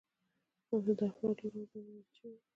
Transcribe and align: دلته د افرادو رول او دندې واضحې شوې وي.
دلته 0.69 0.93
د 0.99 1.01
افرادو 1.09 1.45
رول 1.53 1.59
او 1.61 1.67
دندې 1.71 1.89
واضحې 1.97 2.13
شوې 2.17 2.31
وي. 2.39 2.47